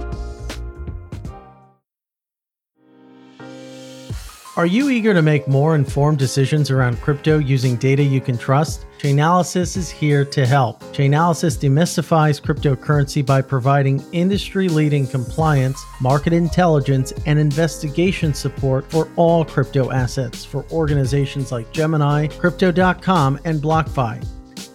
Are 4.56 4.66
you 4.66 4.88
eager 4.88 5.12
to 5.12 5.20
make 5.20 5.48
more 5.48 5.74
informed 5.74 6.18
decisions 6.18 6.70
around 6.70 7.00
crypto 7.00 7.38
using 7.38 7.74
data 7.74 8.04
you 8.04 8.20
can 8.20 8.38
trust? 8.38 8.86
Chainalysis 8.98 9.76
is 9.76 9.90
here 9.90 10.24
to 10.26 10.46
help. 10.46 10.80
Chainalysis 10.92 11.58
demystifies 11.58 12.40
cryptocurrency 12.40 13.26
by 13.26 13.42
providing 13.42 14.00
industry 14.12 14.68
leading 14.68 15.08
compliance, 15.08 15.84
market 16.00 16.32
intelligence, 16.32 17.12
and 17.26 17.36
investigation 17.36 18.32
support 18.32 18.88
for 18.92 19.10
all 19.16 19.44
crypto 19.44 19.90
assets 19.90 20.44
for 20.44 20.64
organizations 20.70 21.50
like 21.50 21.72
Gemini, 21.72 22.28
Crypto.com, 22.28 23.40
and 23.44 23.60
BlockFi. 23.60 24.24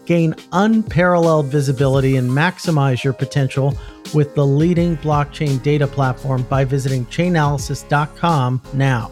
Gain 0.06 0.36
unparalleled 0.52 1.46
visibility 1.46 2.18
and 2.18 2.30
maximize 2.30 3.02
your 3.02 3.14
potential 3.14 3.74
with 4.14 4.36
the 4.36 4.46
leading 4.46 4.98
blockchain 4.98 5.64
data 5.64 5.88
platform 5.88 6.44
by 6.44 6.66
visiting 6.66 7.06
chainalysis.com 7.06 8.62
now. 8.74 9.10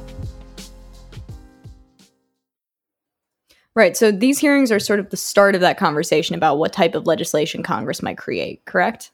Right. 3.77 3.95
So 3.95 4.11
these 4.11 4.39
hearings 4.39 4.71
are 4.71 4.79
sort 4.79 4.99
of 4.99 5.11
the 5.11 5.17
start 5.17 5.53
of 5.53 5.61
that 5.61 5.77
conversation 5.77 6.33
about 6.33 6.57
what 6.57 6.73
type 6.73 6.95
of 6.95 7.05
legislation 7.05 7.61
Congress 7.61 8.01
might 8.01 8.17
create, 8.17 8.65
correct? 8.65 9.11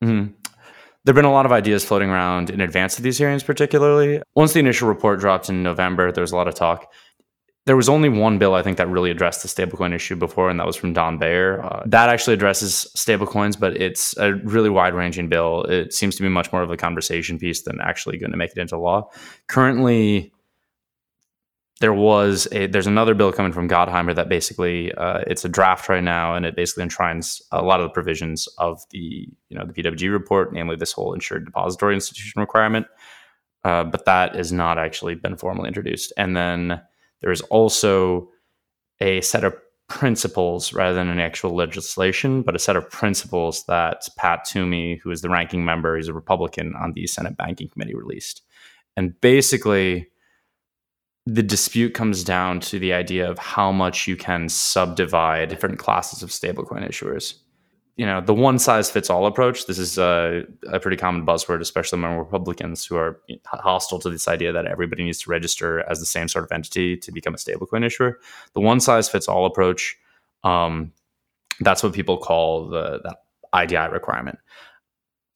Mm-hmm. 0.00 0.32
There 0.44 1.12
have 1.12 1.16
been 1.16 1.24
a 1.24 1.32
lot 1.32 1.44
of 1.44 1.50
ideas 1.50 1.84
floating 1.84 2.08
around 2.08 2.50
in 2.50 2.60
advance 2.60 2.98
of 2.98 3.02
these 3.02 3.18
hearings, 3.18 3.42
particularly. 3.42 4.22
Once 4.36 4.52
the 4.52 4.60
initial 4.60 4.86
report 4.86 5.18
dropped 5.18 5.48
in 5.48 5.64
November, 5.64 6.12
there 6.12 6.22
was 6.22 6.30
a 6.30 6.36
lot 6.36 6.46
of 6.46 6.54
talk. 6.54 6.92
There 7.66 7.74
was 7.74 7.88
only 7.88 8.08
one 8.08 8.38
bill, 8.38 8.54
I 8.54 8.62
think, 8.62 8.76
that 8.76 8.86
really 8.86 9.10
addressed 9.10 9.42
the 9.42 9.48
stablecoin 9.48 9.92
issue 9.92 10.14
before, 10.14 10.50
and 10.50 10.60
that 10.60 10.66
was 10.68 10.76
from 10.76 10.92
Don 10.92 11.18
Beyer. 11.18 11.60
Uh, 11.60 11.82
that 11.86 12.08
actually 12.08 12.34
addresses 12.34 12.86
stablecoins, 12.96 13.58
but 13.58 13.76
it's 13.76 14.16
a 14.18 14.34
really 14.34 14.70
wide 14.70 14.94
ranging 14.94 15.28
bill. 15.28 15.64
It 15.64 15.92
seems 15.92 16.14
to 16.14 16.22
be 16.22 16.28
much 16.28 16.52
more 16.52 16.62
of 16.62 16.70
a 16.70 16.76
conversation 16.76 17.40
piece 17.40 17.62
than 17.62 17.80
actually 17.80 18.18
going 18.18 18.30
to 18.30 18.36
make 18.36 18.52
it 18.52 18.58
into 18.58 18.78
law. 18.78 19.10
Currently, 19.48 20.32
there 21.80 21.94
was 21.94 22.46
a 22.52 22.66
there's 22.66 22.86
another 22.86 23.14
bill 23.14 23.32
coming 23.32 23.52
from 23.52 23.68
Gottheimer 23.68 24.14
that 24.14 24.28
basically 24.28 24.92
uh, 24.92 25.20
it's 25.26 25.44
a 25.44 25.48
draft 25.48 25.88
right 25.88 26.04
now 26.04 26.34
and 26.34 26.44
it 26.44 26.54
basically 26.54 26.82
enshrines 26.82 27.42
a 27.52 27.62
lot 27.62 27.80
of 27.80 27.84
the 27.84 27.92
provisions 27.92 28.46
of 28.58 28.82
the 28.90 29.26
you 29.48 29.58
know 29.58 29.64
the 29.64 29.72
PWG 29.72 30.12
report, 30.12 30.52
namely 30.52 30.76
this 30.76 30.92
whole 30.92 31.14
insured 31.14 31.46
depository 31.46 31.94
institution 31.94 32.40
requirement. 32.40 32.86
Uh, 33.64 33.84
but 33.84 34.04
that 34.04 34.34
has 34.34 34.52
not 34.52 34.78
actually 34.78 35.14
been 35.14 35.36
formally 35.36 35.68
introduced. 35.68 36.12
And 36.16 36.36
then 36.36 36.80
there 37.20 37.30
is 37.30 37.42
also 37.42 38.30
a 39.00 39.20
set 39.20 39.44
of 39.44 39.54
principles 39.88 40.72
rather 40.72 40.94
than 40.94 41.08
an 41.08 41.18
actual 41.18 41.54
legislation, 41.54 42.42
but 42.42 42.54
a 42.54 42.58
set 42.58 42.76
of 42.76 42.88
principles 42.88 43.64
that 43.64 44.08
Pat 44.16 44.44
Toomey, 44.44 44.96
who 45.02 45.10
is 45.10 45.20
the 45.20 45.28
ranking 45.28 45.64
member, 45.64 45.96
he's 45.96 46.08
a 46.08 46.14
Republican 46.14 46.74
on 46.74 46.92
the 46.92 47.06
Senate 47.06 47.36
Banking 47.36 47.68
Committee, 47.68 47.94
released. 47.94 48.42
And 48.96 49.20
basically, 49.20 50.08
the 51.26 51.42
dispute 51.42 51.94
comes 51.94 52.24
down 52.24 52.60
to 52.60 52.78
the 52.78 52.92
idea 52.92 53.30
of 53.30 53.38
how 53.38 53.70
much 53.70 54.08
you 54.08 54.16
can 54.16 54.48
subdivide 54.48 55.48
different 55.48 55.78
classes 55.78 56.22
of 56.22 56.30
stablecoin 56.30 56.88
issuers. 56.88 57.34
You 57.96 58.06
know, 58.06 58.20
the 58.22 58.32
one 58.32 58.58
size 58.58 58.90
fits 58.90 59.10
all 59.10 59.26
approach. 59.26 59.66
This 59.66 59.78
is 59.78 59.98
a, 59.98 60.44
a, 60.72 60.80
pretty 60.80 60.96
common 60.96 61.26
buzzword, 61.26 61.60
especially 61.60 61.98
among 61.98 62.16
Republicans 62.16 62.86
who 62.86 62.96
are 62.96 63.20
hostile 63.44 63.98
to 63.98 64.08
this 64.08 64.26
idea 64.26 64.52
that 64.52 64.64
everybody 64.64 65.04
needs 65.04 65.20
to 65.20 65.30
register 65.30 65.80
as 65.80 66.00
the 66.00 66.06
same 66.06 66.26
sort 66.26 66.44
of 66.44 66.52
entity 66.52 66.96
to 66.96 67.12
become 67.12 67.34
a 67.34 67.36
stablecoin 67.36 67.84
issuer. 67.84 68.18
The 68.54 68.60
one 68.60 68.80
size 68.80 69.10
fits 69.10 69.28
all 69.28 69.44
approach, 69.44 69.98
um, 70.44 70.92
that's 71.60 71.82
what 71.82 71.92
people 71.92 72.16
call 72.16 72.68
the 72.68 73.00
that 73.04 73.18
IDI 73.52 73.92
requirement. 73.92 74.38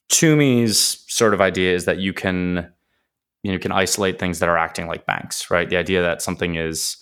Toomey's 0.09 1.05
sort 1.09 1.35
of 1.35 1.41
idea 1.41 1.75
is 1.75 1.85
that 1.85 1.99
you 1.99 2.13
can 2.13 2.73
you 3.45 3.53
know, 3.53 3.59
can 3.59 3.73
isolate 3.73 4.19
things 4.19 4.39
that 4.39 4.49
are 4.49 4.57
acting 4.57 4.87
like 4.87 5.05
banks, 5.05 5.51
right? 5.51 5.69
The 5.69 5.77
idea 5.77 6.01
that 6.01 6.23
something 6.23 6.55
is 6.55 6.97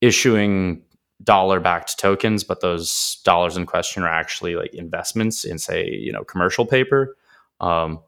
issuing 0.00 0.82
dollar 1.22 1.60
backed 1.60 1.98
tokens, 1.98 2.42
but 2.42 2.62
those 2.62 3.20
dollars 3.22 3.58
in 3.58 3.66
question 3.66 4.02
are 4.02 4.08
actually 4.08 4.56
like 4.56 4.74
investments 4.74 5.44
in, 5.44 5.58
say, 5.58 5.86
you 5.86 6.10
know, 6.10 6.24
commercial 6.24 6.64
paper. 6.64 7.18
Um, 7.60 8.00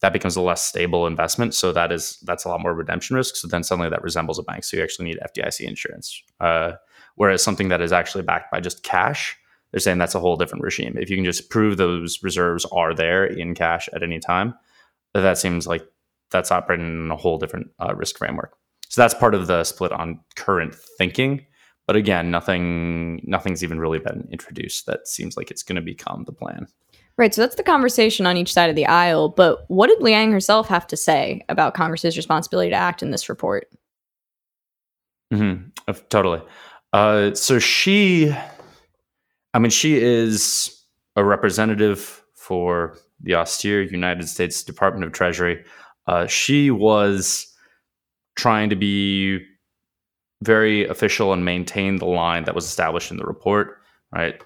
that 0.00 0.12
becomes 0.12 0.36
a 0.36 0.42
less 0.42 0.62
stable 0.62 1.06
investment. 1.06 1.54
So 1.54 1.72
that 1.72 1.90
is 1.90 2.18
that's 2.20 2.44
a 2.44 2.50
lot 2.50 2.60
more 2.60 2.74
redemption 2.74 3.16
risk. 3.16 3.36
So 3.36 3.48
then 3.48 3.62
suddenly 3.62 3.88
that 3.88 4.02
resembles 4.02 4.38
a 4.38 4.42
bank. 4.42 4.64
So 4.64 4.76
you 4.76 4.82
actually 4.82 5.06
need 5.06 5.18
FDIC 5.34 5.60
insurance. 5.66 6.22
Uh, 6.38 6.72
whereas 7.14 7.42
something 7.42 7.68
that 7.68 7.80
is 7.80 7.92
actually 7.92 8.24
backed 8.24 8.52
by 8.52 8.60
just 8.60 8.82
cash, 8.82 9.38
they're 9.70 9.80
saying 9.80 9.96
that's 9.96 10.14
a 10.14 10.20
whole 10.20 10.36
different 10.36 10.64
regime. 10.64 10.98
If 10.98 11.08
you 11.08 11.16
can 11.16 11.24
just 11.24 11.48
prove 11.48 11.78
those 11.78 12.22
reserves 12.22 12.66
are 12.66 12.92
there 12.92 13.24
in 13.24 13.54
cash 13.54 13.88
at 13.94 14.02
any 14.02 14.18
time, 14.18 14.52
that 15.14 15.38
seems 15.38 15.66
like 15.66 15.86
that's 16.32 16.50
operating 16.50 16.86
in 16.86 17.10
a 17.10 17.16
whole 17.16 17.38
different 17.38 17.68
uh, 17.80 17.94
risk 17.94 18.18
framework. 18.18 18.56
So 18.88 19.00
that's 19.00 19.14
part 19.14 19.34
of 19.34 19.46
the 19.46 19.64
split 19.64 19.92
on 19.92 20.20
current 20.36 20.74
thinking. 20.98 21.46
But 21.86 21.96
again, 21.96 22.30
nothing 22.30 23.20
nothing's 23.24 23.62
even 23.64 23.78
really 23.78 23.98
been 23.98 24.28
introduced 24.30 24.86
that 24.86 25.08
seems 25.08 25.36
like 25.36 25.50
it's 25.50 25.62
going 25.62 25.76
to 25.76 25.82
become 25.82 26.24
the 26.24 26.32
plan. 26.32 26.66
Right. 27.18 27.34
So 27.34 27.42
that's 27.42 27.56
the 27.56 27.62
conversation 27.62 28.26
on 28.26 28.36
each 28.36 28.52
side 28.52 28.70
of 28.70 28.76
the 28.76 28.86
aisle. 28.86 29.28
But 29.28 29.64
what 29.68 29.88
did 29.88 30.00
Liang 30.00 30.32
herself 30.32 30.68
have 30.68 30.86
to 30.88 30.96
say 30.96 31.44
about 31.48 31.74
Congress's 31.74 32.16
responsibility 32.16 32.70
to 32.70 32.76
act 32.76 33.02
in 33.02 33.10
this 33.10 33.28
report? 33.28 33.68
Mm-hmm. 35.32 35.68
Uh, 35.88 35.92
totally. 36.08 36.42
Uh, 36.92 37.34
so 37.34 37.58
she, 37.58 38.34
I 39.54 39.58
mean, 39.58 39.70
she 39.70 40.02
is 40.02 40.84
a 41.16 41.24
representative 41.24 42.22
for 42.34 42.98
the 43.20 43.34
austere 43.34 43.82
United 43.82 44.28
States 44.28 44.62
Department 44.62 45.04
of 45.04 45.12
Treasury. 45.12 45.64
Uh, 46.06 46.26
she 46.26 46.70
was 46.70 47.46
trying 48.36 48.70
to 48.70 48.76
be 48.76 49.40
very 50.42 50.86
official 50.86 51.32
and 51.32 51.44
maintain 51.44 51.96
the 51.96 52.06
line 52.06 52.44
that 52.44 52.54
was 52.54 52.64
established 52.64 53.10
in 53.10 53.16
the 53.16 53.24
report. 53.24 53.78
Right, 54.12 54.42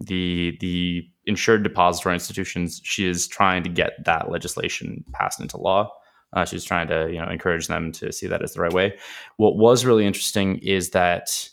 the 0.00 0.56
the 0.60 1.08
insured 1.24 1.62
depository 1.62 2.14
institutions. 2.14 2.80
She 2.84 3.06
is 3.06 3.26
trying 3.26 3.62
to 3.64 3.68
get 3.68 4.04
that 4.04 4.30
legislation 4.30 5.04
passed 5.12 5.40
into 5.40 5.56
law. 5.56 5.90
Uh, 6.32 6.44
she's 6.44 6.64
trying 6.64 6.88
to 6.88 7.08
you 7.10 7.18
know 7.20 7.28
encourage 7.28 7.66
them 7.68 7.92
to 7.92 8.12
see 8.12 8.26
that 8.26 8.42
as 8.42 8.54
the 8.54 8.60
right 8.60 8.72
way. 8.72 8.98
What 9.36 9.56
was 9.56 9.84
really 9.84 10.06
interesting 10.06 10.58
is 10.58 10.90
that 10.90 11.48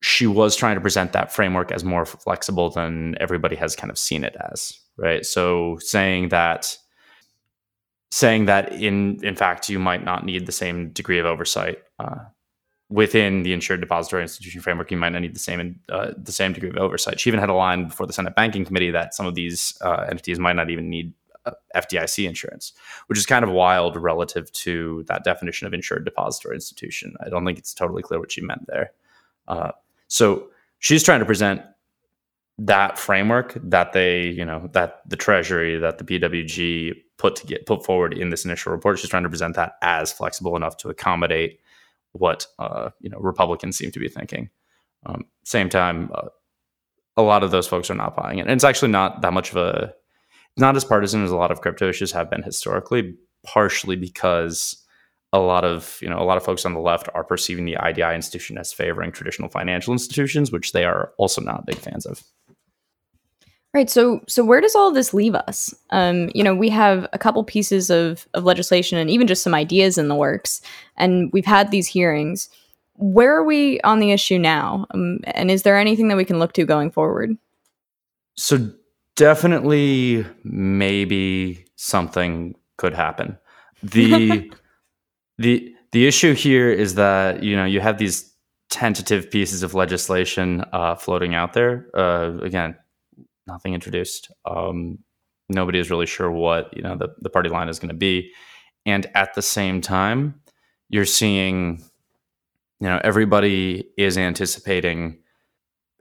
she 0.00 0.26
was 0.28 0.54
trying 0.54 0.76
to 0.76 0.80
present 0.80 1.12
that 1.12 1.32
framework 1.32 1.72
as 1.72 1.82
more 1.82 2.04
flexible 2.06 2.70
than 2.70 3.16
everybody 3.20 3.56
has 3.56 3.74
kind 3.74 3.90
of 3.90 3.98
seen 3.98 4.22
it 4.22 4.36
as. 4.52 4.78
Right, 4.96 5.24
so 5.24 5.78
saying 5.80 6.28
that 6.30 6.76
saying 8.10 8.46
that 8.46 8.72
in 8.72 9.22
in 9.22 9.36
fact 9.36 9.68
you 9.68 9.78
might 9.78 10.04
not 10.04 10.24
need 10.24 10.46
the 10.46 10.52
same 10.52 10.90
degree 10.90 11.18
of 11.18 11.26
oversight 11.26 11.78
uh, 11.98 12.18
within 12.88 13.42
the 13.42 13.52
insured 13.52 13.80
depository 13.80 14.22
institution 14.22 14.60
framework. 14.60 14.90
You 14.90 14.96
might 14.96 15.10
not 15.10 15.20
need 15.20 15.34
the 15.34 15.40
same 15.40 15.80
uh, 15.88 16.12
the 16.16 16.32
same 16.32 16.52
degree 16.52 16.70
of 16.70 16.76
oversight. 16.76 17.20
She 17.20 17.30
even 17.30 17.40
had 17.40 17.50
a 17.50 17.54
line 17.54 17.88
before 17.88 18.06
the 18.06 18.12
Senate 18.12 18.34
Banking 18.34 18.64
Committee 18.64 18.90
that 18.90 19.14
some 19.14 19.26
of 19.26 19.34
these 19.34 19.76
uh, 19.82 20.06
entities 20.08 20.38
might 20.38 20.56
not 20.56 20.70
even 20.70 20.88
need 20.88 21.12
uh, 21.44 21.52
FDIC 21.76 22.26
insurance, 22.26 22.72
which 23.08 23.18
is 23.18 23.26
kind 23.26 23.44
of 23.44 23.50
wild 23.50 23.96
relative 23.96 24.50
to 24.52 25.04
that 25.08 25.24
definition 25.24 25.66
of 25.66 25.74
insured 25.74 26.04
depository 26.04 26.54
institution. 26.54 27.14
I 27.20 27.28
don't 27.28 27.44
think 27.44 27.58
it's 27.58 27.74
totally 27.74 28.02
clear 28.02 28.20
what 28.20 28.32
she 28.32 28.40
meant 28.40 28.66
there. 28.66 28.92
Uh, 29.46 29.72
so 30.08 30.48
she's 30.78 31.02
trying 31.02 31.20
to 31.20 31.26
present 31.26 31.62
that 32.58 32.98
framework 32.98 33.56
that 33.62 33.92
they, 33.92 34.28
you 34.28 34.44
know, 34.44 34.68
that 34.72 35.02
the 35.08 35.16
Treasury, 35.16 35.78
that 35.78 35.98
the 35.98 36.04
PWG 36.04 37.02
put 37.18 37.36
to 37.36 37.46
get 37.46 37.66
put 37.66 37.84
forward 37.84 38.16
in 38.16 38.30
this 38.30 38.44
initial 38.44 38.72
report. 38.72 38.98
She's 38.98 39.10
trying 39.10 39.24
to 39.24 39.28
present 39.28 39.56
that 39.56 39.74
as 39.82 40.12
flexible 40.12 40.56
enough 40.56 40.76
to 40.78 40.88
accommodate 40.88 41.60
what 42.12 42.46
uh, 42.58 42.90
you 43.00 43.10
know 43.10 43.18
Republicans 43.18 43.76
seem 43.76 43.90
to 43.90 43.98
be 43.98 44.08
thinking. 44.08 44.48
Um, 45.06 45.26
same 45.44 45.68
time, 45.68 46.10
uh, 46.14 46.28
a 47.16 47.22
lot 47.22 47.42
of 47.42 47.50
those 47.50 47.68
folks 47.68 47.90
are 47.90 47.94
not 47.94 48.16
buying 48.16 48.38
it, 48.38 48.42
and 48.42 48.50
it's 48.50 48.64
actually 48.64 48.90
not 48.90 49.20
that 49.22 49.32
much 49.32 49.50
of 49.50 49.56
a 49.56 49.94
not 50.56 50.76
as 50.76 50.84
partisan 50.84 51.22
as 51.22 51.30
a 51.30 51.36
lot 51.36 51.50
of 51.50 51.60
crypto 51.60 51.88
issues 51.88 52.12
have 52.12 52.30
been 52.30 52.42
historically. 52.42 53.14
Partially 53.46 53.94
because 53.94 54.84
a 55.32 55.38
lot 55.38 55.64
of 55.64 55.98
you 56.00 56.08
know 56.08 56.18
a 56.18 56.24
lot 56.24 56.36
of 56.36 56.44
folks 56.44 56.64
on 56.64 56.74
the 56.74 56.80
left 56.80 57.08
are 57.14 57.24
perceiving 57.24 57.64
the 57.64 57.76
IDI 57.76 58.14
institution 58.14 58.58
as 58.58 58.72
favoring 58.72 59.12
traditional 59.12 59.48
financial 59.48 59.92
institutions, 59.92 60.50
which 60.50 60.72
they 60.72 60.84
are 60.84 61.12
also 61.18 61.40
not 61.40 61.66
big 61.66 61.76
fans 61.76 62.06
of. 62.06 62.22
Right. 63.74 63.90
So, 63.90 64.22
so 64.26 64.44
where 64.44 64.62
does 64.62 64.74
all 64.74 64.90
this 64.90 65.12
leave 65.12 65.34
us? 65.34 65.74
Um, 65.90 66.30
you 66.34 66.42
know, 66.42 66.54
we 66.54 66.70
have 66.70 67.06
a 67.12 67.18
couple 67.18 67.44
pieces 67.44 67.90
of, 67.90 68.26
of 68.32 68.44
legislation 68.44 68.96
and 68.96 69.10
even 69.10 69.26
just 69.26 69.42
some 69.42 69.54
ideas 69.54 69.98
in 69.98 70.08
the 70.08 70.14
works, 70.14 70.62
and 70.96 71.30
we've 71.32 71.44
had 71.44 71.70
these 71.70 71.86
hearings. 71.86 72.48
Where 72.94 73.36
are 73.36 73.44
we 73.44 73.80
on 73.82 73.98
the 74.00 74.10
issue 74.10 74.38
now? 74.38 74.86
Um, 74.92 75.18
and 75.24 75.50
is 75.50 75.62
there 75.62 75.76
anything 75.76 76.08
that 76.08 76.16
we 76.16 76.24
can 76.24 76.38
look 76.38 76.54
to 76.54 76.64
going 76.64 76.90
forward? 76.90 77.36
So, 78.36 78.70
definitely, 79.16 80.24
maybe 80.44 81.66
something 81.76 82.54
could 82.78 82.94
happen. 82.94 83.36
The 83.82 84.50
the 85.38 85.74
the 85.92 86.06
issue 86.06 86.32
here 86.32 86.70
is 86.70 86.94
that 86.94 87.42
you 87.42 87.54
know 87.54 87.66
you 87.66 87.80
have 87.80 87.98
these 87.98 88.32
tentative 88.70 89.30
pieces 89.30 89.62
of 89.62 89.74
legislation 89.74 90.64
uh, 90.72 90.94
floating 90.94 91.34
out 91.34 91.52
there. 91.52 91.86
Uh, 91.94 92.38
again, 92.42 92.74
nothing 93.48 93.74
introduced. 93.74 94.30
Um, 94.44 94.98
nobody 95.48 95.80
is 95.80 95.90
really 95.90 96.06
sure 96.06 96.30
what 96.30 96.76
you 96.76 96.82
know 96.82 96.96
the, 96.96 97.08
the 97.20 97.30
party 97.30 97.48
line 97.48 97.68
is 97.68 97.78
going 97.78 97.88
to 97.88 97.94
be, 97.94 98.30
and 98.86 99.06
at 99.14 99.34
the 99.34 99.42
same 99.42 99.80
time, 99.80 100.40
you're 100.88 101.04
seeing, 101.04 101.82
you 102.80 102.88
know, 102.88 103.00
everybody 103.02 103.88
is 103.96 104.16
anticipating. 104.16 105.18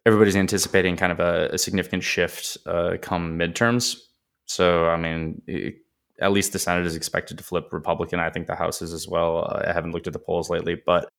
Everybody's 0.05 0.37
anticipating 0.37 0.95
kind 0.95 1.11
of 1.11 1.19
a, 1.19 1.49
a 1.51 1.57
significant 1.57 2.03
shift 2.03 2.57
uh, 2.65 2.95
come 3.01 3.37
midterms. 3.37 3.97
So, 4.45 4.85
I 4.85 4.95
mean, 4.95 5.41
it, 5.47 5.75
at 6.21 6.31
least 6.31 6.53
the 6.53 6.59
Senate 6.59 6.85
is 6.85 6.95
expected 6.95 7.37
to 7.37 7.43
flip 7.43 7.73
Republican. 7.73 8.19
I 8.19 8.29
think 8.29 8.47
the 8.47 8.55
House 8.55 8.81
is 8.81 8.93
as 8.93 9.07
well. 9.07 9.43
I 9.45 9.73
haven't 9.73 9.91
looked 9.91 10.07
at 10.07 10.13
the 10.13 10.19
polls 10.19 10.49
lately, 10.49 10.81
but 10.85 11.09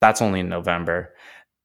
that's 0.00 0.22
only 0.22 0.40
in 0.40 0.48
November. 0.48 1.14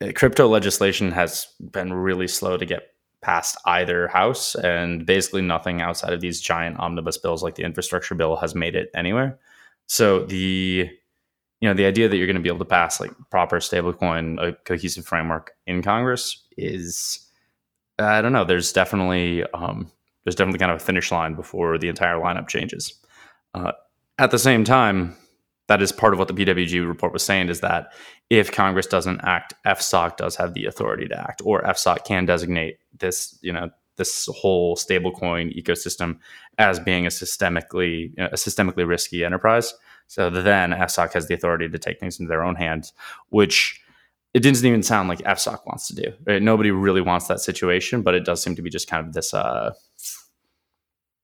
Uh, 0.02 0.12
crypto 0.16 0.48
legislation 0.48 1.12
has 1.12 1.48
been 1.60 1.94
really 1.94 2.28
slow 2.28 2.58
to 2.58 2.66
get 2.66 2.84
passed 3.24 3.58
either 3.66 4.08
house, 4.10 4.54
and 4.56 5.06
basically 5.06 5.42
nothing 5.42 5.82
outside 5.82 6.14
of 6.14 6.22
these 6.22 6.42
giant 6.42 6.80
omnibus 6.80 7.18
bills 7.18 7.42
like 7.42 7.56
the 7.56 7.64
infrastructure 7.64 8.14
bill 8.14 8.36
has 8.36 8.54
made 8.54 8.76
it 8.76 8.92
anywhere. 8.94 9.40
So 9.88 10.26
the 10.26 10.90
you 11.60 11.70
know 11.70 11.74
the 11.74 11.86
idea 11.86 12.10
that 12.10 12.18
you're 12.18 12.28
going 12.28 12.36
to 12.36 12.42
be 12.42 12.50
able 12.50 12.60
to 12.60 12.66
pass 12.66 13.00
like 13.00 13.12
proper 13.32 13.58
stablecoin 13.60 14.42
a 14.42 14.54
cohesive 14.66 15.06
framework 15.06 15.52
in 15.66 15.82
Congress 15.82 16.46
is 16.58 17.26
I 17.98 18.22
don't 18.22 18.34
know. 18.34 18.44
There's 18.44 18.74
definitely 18.74 19.44
um, 19.54 19.92
there's 20.24 20.36
definitely 20.36 20.60
kind 20.60 20.72
of 20.72 20.82
a 20.82 20.86
finish 20.86 21.12
line 21.12 21.36
before 21.36 21.78
the 21.78 21.88
entire 21.88 22.16
lineup 22.16 22.48
changes. 22.48 22.94
Uh, 23.54 23.72
at 24.20 24.32
the 24.32 24.40
same 24.40 24.64
time, 24.64 25.16
that 25.68 25.82
is 25.82 25.92
part 25.92 26.14
of 26.14 26.20
what 26.20 26.28
the 26.28 26.34
PWG 26.34 26.86
report 26.88 27.14
was 27.14 27.24
saying 27.24 27.50
is 27.50 27.62
that 27.62 27.94
if 28.30 28.52
Congress 28.52 28.88
doesn't 28.88 29.22
act, 29.24 29.54
FSOC 29.66 30.18
does 30.18 30.36
have 30.36 30.54
the 30.54 30.66
authority 30.66 31.08
to 31.08 31.20
act, 31.20 31.42
or 31.46 31.62
FSOC 31.62 32.04
can 32.06 32.26
designate 32.26 32.78
this, 33.00 33.38
you 33.42 33.54
know, 33.54 33.70
this 33.96 34.28
whole 34.28 34.76
stablecoin 34.76 35.56
ecosystem 35.56 36.18
as 36.58 36.80
being 36.80 37.06
a 37.06 37.10
systemically 37.10 38.12
a 38.18 38.36
systemically 38.36 38.88
risky 38.88 39.24
enterprise. 39.24 39.74
So 40.08 40.30
then 40.30 40.72
FSOC 40.72 41.14
has 41.14 41.28
the 41.28 41.34
authority 41.34 41.70
to 41.70 41.80
take 41.80 42.00
things 42.00 42.20
into 42.20 42.30
their 42.30 42.44
own 42.44 42.56
hands, 42.56 42.92
which 43.30 43.80
it 44.34 44.40
didn't 44.42 44.64
even 44.66 44.84
sound 44.84 45.10
like 45.10 45.20
FSOC 45.20 45.60
wants 45.66 45.88
to 45.88 45.96
do. 45.96 46.12
Right? 46.26 46.42
Nobody 46.42 46.72
really 46.72 47.02
wants 47.02 47.28
that 47.28 47.40
situation, 47.40 48.02
but 48.02 48.16
it 48.16 48.26
does 48.26 48.42
seem 48.42 48.56
to 48.56 48.62
be 48.62 48.70
just 48.70 48.90
kind 48.90 49.06
of 49.06 49.14
this. 49.14 49.34
Uh, 49.34 49.72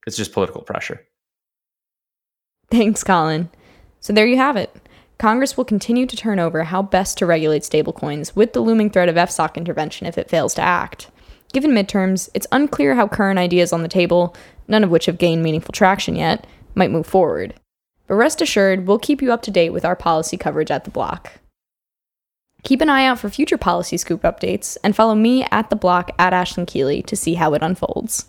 it's 0.07 0.17
just 0.17 0.31
political 0.31 0.61
pressure. 0.61 1.05
Thanks, 2.71 3.03
Kollen. 3.03 3.49
So 3.99 4.13
there 4.13 4.27
you 4.27 4.37
have 4.37 4.55
it. 4.55 4.75
Congress 5.17 5.57
will 5.57 5.65
continue 5.65 6.05
to 6.05 6.15
turn 6.15 6.39
over 6.39 6.63
how 6.63 6.81
best 6.81 7.17
to 7.17 7.25
regulate 7.25 7.63
stablecoins 7.63 8.35
with 8.35 8.53
the 8.53 8.61
looming 8.61 8.89
threat 8.89 9.09
of 9.09 9.15
FSOC 9.15 9.55
intervention 9.55 10.07
if 10.07 10.17
it 10.17 10.29
fails 10.29 10.53
to 10.53 10.61
act. 10.61 11.09
Given 11.51 11.71
midterms, 11.71 12.29
it's 12.33 12.47
unclear 12.51 12.95
how 12.95 13.07
current 13.07 13.39
ideas 13.39 13.73
on 13.73 13.81
the 13.83 13.89
table, 13.89 14.35
none 14.67 14.83
of 14.83 14.89
which 14.89 15.07
have 15.07 15.17
gained 15.17 15.43
meaningful 15.43 15.73
traction 15.73 16.15
yet, 16.15 16.47
might 16.75 16.91
move 16.91 17.07
forward. 17.07 17.53
But 18.07 18.15
rest 18.15 18.41
assured, 18.41 18.87
we'll 18.87 18.99
keep 18.99 19.21
you 19.21 19.33
up 19.33 19.41
to 19.43 19.51
date 19.51 19.71
with 19.71 19.83
our 19.83 19.95
policy 19.95 20.37
coverage 20.37 20.71
at 20.71 20.85
the 20.85 20.91
block. 20.91 21.33
Keep 22.63 22.81
an 22.81 22.89
eye 22.89 23.05
out 23.05 23.19
for 23.19 23.29
future 23.29 23.57
policy 23.57 23.97
scoop 23.97 24.21
updates 24.21 24.77
and 24.83 24.95
follow 24.95 25.15
me 25.15 25.45
at 25.51 25.69
the 25.69 25.75
block 25.75 26.11
at 26.17 26.33
Aislinn 26.33 26.67
Keely 26.67 27.01
to 27.03 27.15
see 27.15 27.35
how 27.35 27.53
it 27.53 27.61
unfolds. 27.61 28.25